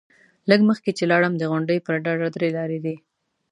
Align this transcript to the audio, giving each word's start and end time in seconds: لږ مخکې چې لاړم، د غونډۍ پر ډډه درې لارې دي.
لږ 0.49 0.59
مخکې 0.69 0.89
چې 0.97 1.03
لاړم، 1.11 1.33
د 1.37 1.43
غونډۍ 1.51 1.77
پر 1.85 1.95
ډډه 2.05 2.27
درې 2.35 2.49
لارې 2.57 2.79
دي. 2.85 2.95